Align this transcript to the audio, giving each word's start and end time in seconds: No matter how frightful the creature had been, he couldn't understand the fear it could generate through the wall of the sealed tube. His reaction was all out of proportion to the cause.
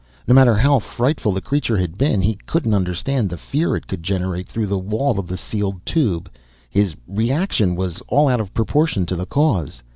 No 0.27 0.33
matter 0.33 0.55
how 0.55 0.79
frightful 0.79 1.31
the 1.31 1.41
creature 1.41 1.77
had 1.77 1.95
been, 1.95 2.21
he 2.23 2.33
couldn't 2.47 2.73
understand 2.73 3.29
the 3.29 3.37
fear 3.37 3.75
it 3.75 3.85
could 3.85 4.01
generate 4.01 4.47
through 4.47 4.65
the 4.65 4.79
wall 4.79 5.19
of 5.19 5.27
the 5.27 5.37
sealed 5.37 5.85
tube. 5.85 6.27
His 6.71 6.95
reaction 7.07 7.75
was 7.75 8.01
all 8.07 8.27
out 8.27 8.41
of 8.41 8.51
proportion 8.51 9.05
to 9.05 9.15
the 9.15 9.27
cause. 9.27 9.83